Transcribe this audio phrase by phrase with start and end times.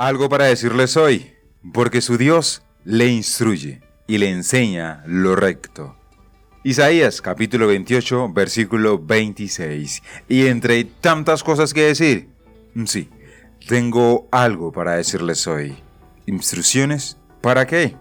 [0.00, 1.34] Algo para decirles hoy,
[1.74, 5.94] porque su Dios le instruye y le enseña lo recto.
[6.64, 10.02] Isaías capítulo 28 versículo 26.
[10.26, 12.30] Y entre tantas cosas que decir,
[12.86, 13.10] sí,
[13.68, 15.76] tengo algo para decirles hoy.
[16.24, 17.18] ¿Instrucciones?
[17.42, 17.94] ¿Para qué?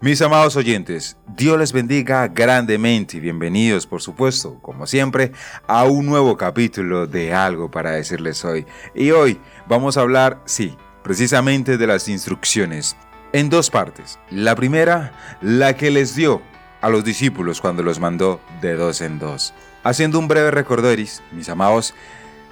[0.00, 5.32] Mis amados oyentes, Dios les bendiga grandemente y bienvenidos, por supuesto, como siempre,
[5.66, 8.64] a un nuevo capítulo de algo para decirles hoy.
[8.94, 9.38] Y hoy
[9.68, 10.74] vamos a hablar, sí,
[11.04, 12.96] precisamente de las instrucciones,
[13.32, 14.18] en dos partes.
[14.30, 16.42] La primera, la que les dio
[16.80, 19.54] a los discípulos cuando los mandó de dos en dos.
[19.84, 21.94] Haciendo un breve recorderis, mis amados,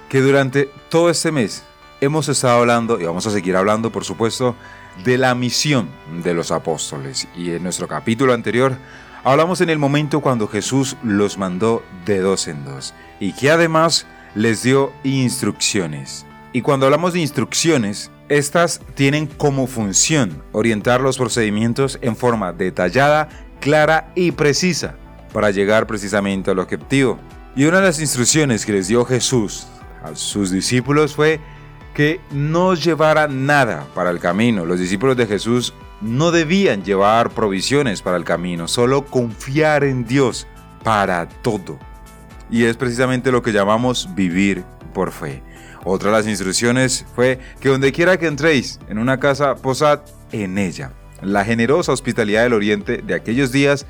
[0.07, 1.63] que durante todo este mes
[1.99, 4.55] hemos estado hablando, y vamos a seguir hablando, por supuesto,
[5.03, 5.89] de la misión
[6.23, 7.27] de los apóstoles.
[7.35, 8.77] Y en nuestro capítulo anterior
[9.23, 14.05] hablamos en el momento cuando Jesús los mandó de dos en dos y que además
[14.35, 16.25] les dio instrucciones.
[16.51, 23.29] Y cuando hablamos de instrucciones, estas tienen como función orientar los procedimientos en forma detallada,
[23.59, 24.95] clara y precisa
[25.33, 27.19] para llegar precisamente al objetivo.
[27.55, 29.67] Y una de las instrucciones que les dio Jesús
[30.03, 31.39] a sus discípulos fue
[31.93, 34.65] que no llevara nada para el camino.
[34.65, 40.47] Los discípulos de Jesús no debían llevar provisiones para el camino, solo confiar en Dios
[40.83, 41.79] para todo.
[42.49, 45.43] Y es precisamente lo que llamamos vivir por fe.
[45.85, 50.57] Otra de las instrucciones fue que donde quiera que entréis en una casa, posad en
[50.57, 50.93] ella.
[51.21, 53.85] La generosa hospitalidad del Oriente de aquellos días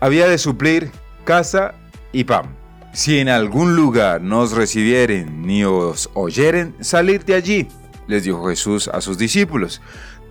[0.00, 0.90] había de suplir
[1.24, 1.74] casa
[2.12, 2.56] y pan.
[2.92, 7.68] Si en algún lugar no os recibieren ni os oyeren, salid de allí,
[8.06, 9.82] les dijo Jesús a sus discípulos.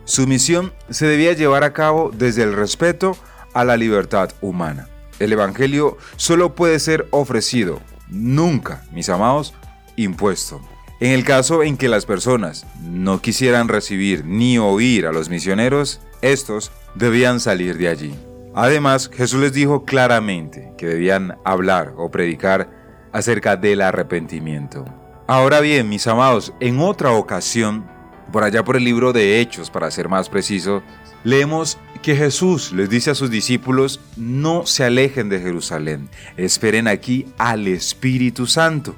[0.05, 3.17] Su misión se debía llevar a cabo desde el respeto
[3.53, 4.88] a la libertad humana.
[5.19, 7.79] El Evangelio solo puede ser ofrecido,
[8.09, 9.53] nunca, mis amados,
[9.95, 10.61] impuesto.
[11.01, 15.99] En el caso en que las personas no quisieran recibir ni oír a los misioneros,
[16.21, 18.15] estos debían salir de allí.
[18.53, 22.69] Además, Jesús les dijo claramente que debían hablar o predicar
[23.11, 24.85] acerca del arrepentimiento.
[25.28, 27.85] Ahora bien, mis amados, en otra ocasión,
[28.31, 30.81] por allá por el libro de Hechos, para ser más preciso,
[31.25, 36.07] leemos que Jesús les dice a sus discípulos, no se alejen de Jerusalén,
[36.38, 38.95] esperen aquí al Espíritu Santo.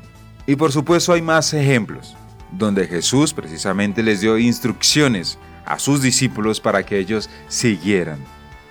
[0.48, 2.16] Y por supuesto hay más ejemplos,
[2.52, 8.18] donde Jesús precisamente les dio instrucciones a sus discípulos para que ellos siguieran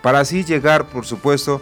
[0.07, 1.61] para así llegar, por supuesto,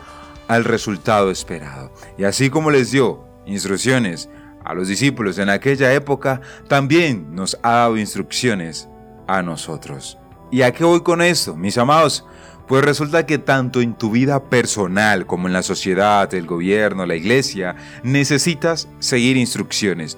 [0.48, 1.91] al resultado esperado.
[2.19, 4.28] Y así como les dio instrucciones
[4.62, 8.86] a los discípulos en aquella época, también nos ha dado instrucciones
[9.26, 10.19] a nosotros.
[10.50, 12.26] ¿Y a qué voy con esto, mis amados?
[12.66, 17.14] Pues resulta que tanto en tu vida personal como en la sociedad, el gobierno, la
[17.14, 20.16] iglesia, necesitas seguir instrucciones.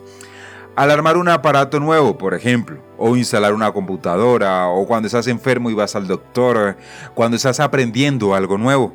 [0.76, 5.70] Al armar un aparato nuevo, por ejemplo, o instalar una computadora, o cuando estás enfermo
[5.70, 6.76] y vas al doctor,
[7.14, 8.94] cuando estás aprendiendo algo nuevo,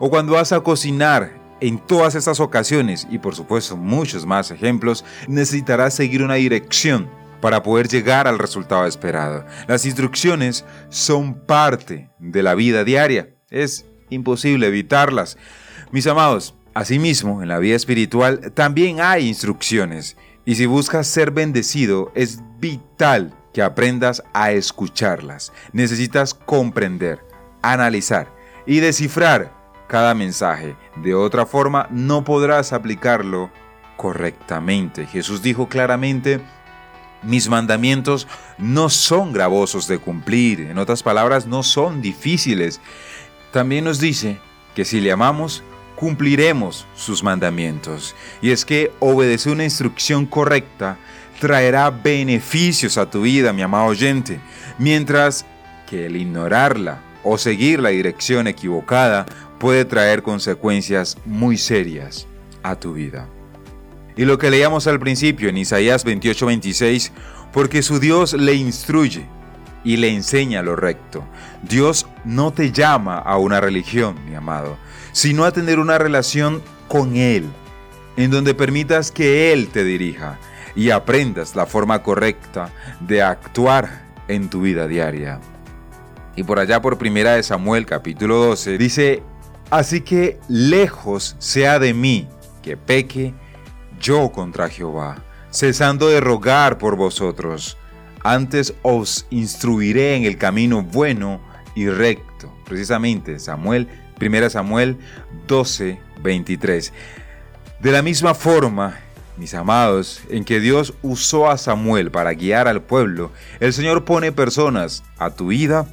[0.00, 5.04] o cuando vas a cocinar, en todas estas ocasiones, y por supuesto muchos más ejemplos,
[5.26, 9.44] necesitarás seguir una dirección para poder llegar al resultado esperado.
[9.66, 15.36] Las instrucciones son parte de la vida diaria, es imposible evitarlas.
[15.90, 22.10] Mis amados, asimismo, en la vida espiritual también hay instrucciones y si buscas ser bendecido,
[22.14, 25.52] es vital que aprendas a escucharlas.
[25.72, 27.20] Necesitas comprender,
[27.60, 28.32] analizar
[28.66, 29.52] y descifrar
[29.88, 30.76] cada mensaje.
[31.02, 33.50] De otra forma, no podrás aplicarlo
[33.96, 35.06] correctamente.
[35.06, 36.40] Jesús dijo claramente,
[37.22, 38.26] mis mandamientos
[38.58, 42.80] no son gravosos de cumplir, en otras palabras, no son difíciles.
[43.52, 44.38] También nos dice
[44.74, 45.62] que si le amamos,
[45.96, 48.14] cumpliremos sus mandamientos.
[48.40, 50.96] Y es que obedecer una instrucción correcta
[51.40, 54.40] traerá beneficios a tu vida, mi amado oyente,
[54.78, 55.44] mientras
[55.88, 59.26] que el ignorarla o seguir la dirección equivocada
[59.58, 62.26] puede traer consecuencias muy serias
[62.62, 63.28] a tu vida.
[64.18, 67.12] Y lo que leíamos al principio en Isaías 28:26,
[67.52, 69.24] porque su Dios le instruye
[69.84, 71.24] y le enseña lo recto.
[71.62, 74.76] Dios no te llama a una religión, mi amado,
[75.12, 77.44] sino a tener una relación con Él,
[78.16, 80.36] en donde permitas que Él te dirija
[80.74, 85.38] y aprendas la forma correcta de actuar en tu vida diaria.
[86.34, 89.22] Y por allá por primera de Samuel capítulo 12 dice,
[89.70, 92.26] así que lejos sea de mí
[92.62, 93.32] que peque
[94.00, 97.76] yo contra Jehová, cesando de rogar por vosotros,
[98.22, 101.40] antes os instruiré en el camino bueno
[101.74, 102.52] y recto.
[102.64, 103.88] Precisamente Samuel
[104.20, 104.98] 1 Samuel
[105.46, 106.92] 12, 23.
[107.80, 108.98] De la misma forma,
[109.36, 113.30] mis amados, en que Dios usó a Samuel para guiar al pueblo,
[113.60, 115.86] el Señor pone personas a tu vida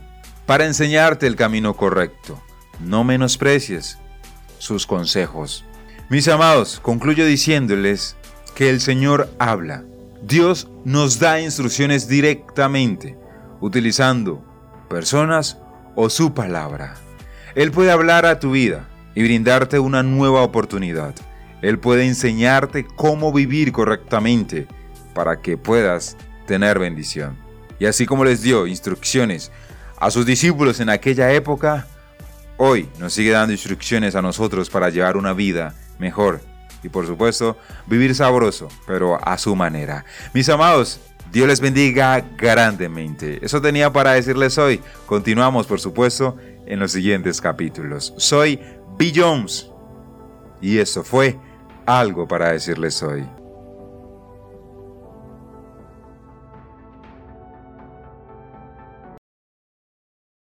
[0.45, 2.41] para enseñarte el camino correcto.
[2.79, 3.99] No menosprecies
[4.57, 5.63] sus consejos.
[6.07, 8.15] Mis amados, concluyo diciéndoles
[8.53, 9.83] que el Señor habla.
[10.21, 13.17] Dios nos da instrucciones directamente,
[13.59, 14.45] utilizando
[14.87, 15.57] personas
[15.95, 16.93] o su palabra.
[17.55, 21.15] Él puede hablar a tu vida y brindarte una nueva oportunidad.
[21.63, 24.67] Él puede enseñarte cómo vivir correctamente
[25.15, 27.35] para que puedas tener bendición.
[27.79, 29.51] Y así como les dio instrucciones
[29.97, 31.87] a sus discípulos en aquella época,
[32.57, 36.41] hoy nos sigue dando instrucciones a nosotros para llevar una vida mejor
[36.83, 37.57] y por supuesto
[37.87, 40.05] vivir sabroso, pero a su manera.
[40.33, 40.99] Mis amados,
[41.31, 43.39] Dios les bendiga grandemente.
[43.43, 44.79] Eso tenía para decirles hoy.
[45.05, 48.13] Continuamos, por supuesto, en los siguientes capítulos.
[48.17, 48.59] Soy
[48.97, 49.69] Bill Jones
[50.61, 51.37] y esto fue
[51.85, 53.27] algo para decirles hoy.